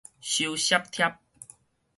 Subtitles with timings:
[0.19, 1.15] 收塞疊